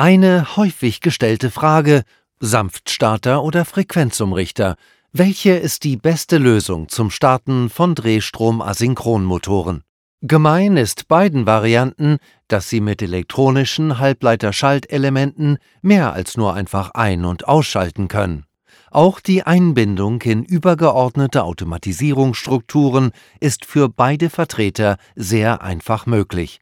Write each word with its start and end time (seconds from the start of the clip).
Eine 0.00 0.56
häufig 0.56 1.02
gestellte 1.02 1.50
Frage 1.50 2.04
Sanftstarter 2.38 3.44
oder 3.44 3.66
Frequenzumrichter. 3.66 4.76
Welche 5.12 5.50
ist 5.50 5.84
die 5.84 5.98
beste 5.98 6.38
Lösung 6.38 6.88
zum 6.88 7.10
Starten 7.10 7.68
von 7.68 7.94
Drehstrom-Asynchronmotoren? 7.94 9.82
Gemein 10.22 10.78
ist 10.78 11.06
beiden 11.06 11.44
Varianten, 11.44 12.16
dass 12.48 12.70
sie 12.70 12.80
mit 12.80 13.02
elektronischen 13.02 13.98
Halbleiterschaltelementen 13.98 15.58
mehr 15.82 16.14
als 16.14 16.38
nur 16.38 16.54
einfach 16.54 16.92
ein- 16.92 17.26
und 17.26 17.46
ausschalten 17.46 18.08
können. 18.08 18.46
Auch 18.90 19.20
die 19.20 19.42
Einbindung 19.42 20.22
in 20.22 20.44
übergeordnete 20.44 21.44
Automatisierungsstrukturen 21.44 23.10
ist 23.38 23.66
für 23.66 23.90
beide 23.90 24.30
Vertreter 24.30 24.96
sehr 25.14 25.60
einfach 25.60 26.06
möglich. 26.06 26.58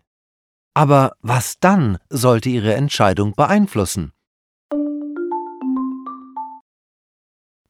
Aber 0.74 1.12
was 1.20 1.58
dann 1.60 1.98
sollte 2.08 2.48
Ihre 2.48 2.74
Entscheidung 2.74 3.34
beeinflussen? 3.34 4.12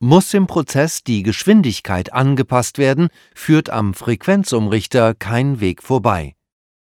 Muss 0.00 0.32
im 0.32 0.46
Prozess 0.46 1.02
die 1.02 1.24
Geschwindigkeit 1.24 2.12
angepasst 2.12 2.78
werden, 2.78 3.08
führt 3.34 3.68
am 3.68 3.94
Frequenzumrichter 3.94 5.14
kein 5.14 5.58
Weg 5.58 5.82
vorbei. 5.82 6.36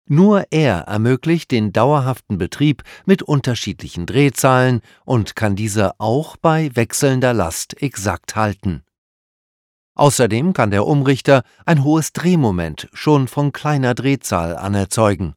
Nur 0.08 0.46
er 0.52 0.82
ermöglicht 0.82 1.52
den 1.52 1.74
dauerhaften 1.74 2.38
Betrieb 2.38 2.84
mit 3.06 3.24
unterschiedlichen 3.24 4.06
Drehzahlen 4.06 4.82
und 5.04 5.36
kann 5.36 5.56
diese 5.56 6.00
auch 6.00 6.38
bei 6.38 6.70
wechselnder 6.76 7.34
Last 7.34 7.82
exakt 7.82 8.36
halten. 8.36 8.84
Außerdem 9.96 10.54
kann 10.54 10.70
der 10.70 10.86
Umrichter 10.86 11.42
ein 11.66 11.84
hohes 11.84 12.14
Drehmoment 12.14 12.88
schon 12.94 13.28
von 13.28 13.52
kleiner 13.52 13.96
Drehzahl 13.96 14.56
an 14.56 14.76
erzeugen. 14.76 15.34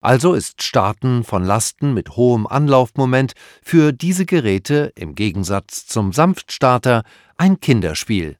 Also 0.00 0.34
ist 0.34 0.62
Starten 0.62 1.24
von 1.24 1.44
Lasten 1.44 1.92
mit 1.92 2.10
hohem 2.10 2.46
Anlaufmoment 2.46 3.32
für 3.62 3.92
diese 3.92 4.26
Geräte 4.26 4.92
im 4.94 5.14
Gegensatz 5.14 5.86
zum 5.86 6.12
Sanftstarter 6.12 7.02
ein 7.36 7.58
Kinderspiel. 7.58 8.38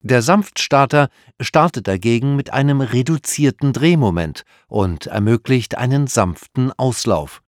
Der 0.00 0.22
Sanftstarter 0.22 1.10
startet 1.40 1.88
dagegen 1.88 2.36
mit 2.36 2.52
einem 2.52 2.80
reduzierten 2.80 3.72
Drehmoment 3.72 4.44
und 4.68 5.06
ermöglicht 5.06 5.76
einen 5.76 6.06
sanften 6.06 6.72
Auslauf. 6.78 7.42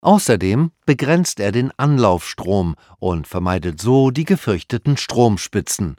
Außerdem 0.00 0.72
begrenzt 0.86 1.40
er 1.40 1.52
den 1.52 1.70
Anlaufstrom 1.76 2.74
und 2.98 3.26
vermeidet 3.26 3.80
so 3.80 4.10
die 4.10 4.24
gefürchteten 4.24 4.96
Stromspitzen. 4.96 5.96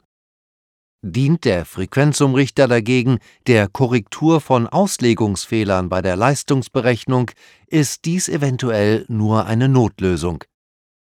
Dient 1.02 1.46
der 1.46 1.64
Frequenzumrichter 1.64 2.68
dagegen 2.68 3.20
der 3.46 3.68
Korrektur 3.68 4.42
von 4.42 4.66
Auslegungsfehlern 4.66 5.88
bei 5.88 6.02
der 6.02 6.14
Leistungsberechnung, 6.16 7.30
ist 7.66 8.04
dies 8.04 8.28
eventuell 8.28 9.06
nur 9.08 9.46
eine 9.46 9.68
Notlösung. 9.68 10.44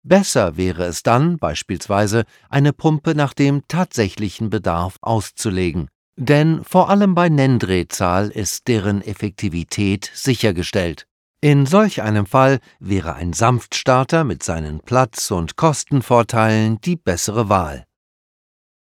Besser 0.03 0.57
wäre 0.57 0.85
es 0.85 1.01
dann 1.01 1.37
beispielsweise, 1.37 2.23
eine 2.49 2.71
Pumpe 2.71 3.15
nach 3.15 3.33
dem 3.33 3.67
tatsächlichen 3.67 4.49
Bedarf 4.49 4.97
auszulegen. 5.01 5.87
Denn 6.15 6.63
vor 6.63 6.89
allem 6.89 7.15
bei 7.15 7.29
Nenndrehzahl 7.29 8.29
ist 8.29 8.67
deren 8.67 9.01
Effektivität 9.01 10.11
sichergestellt. 10.13 11.07
In 11.41 11.65
solch 11.65 12.01
einem 12.01 12.25
Fall 12.25 12.59
wäre 12.79 13.15
ein 13.15 13.33
Sanftstarter 13.33 14.23
mit 14.23 14.43
seinen 14.43 14.81
Platz- 14.81 15.31
und 15.31 15.55
Kostenvorteilen 15.55 16.79
die 16.81 16.97
bessere 16.97 17.49
Wahl. 17.49 17.85